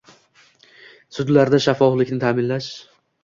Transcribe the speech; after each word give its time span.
Sudlarda 1.17 1.59
shaffoflikni 1.67 2.19
ta'minlash 2.27 2.73